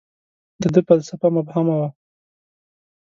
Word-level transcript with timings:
•د 0.61 0.63
ده 0.73 0.81
فلسفه 0.87 1.27
مبهمه 1.37 1.75
وه. 1.79 1.89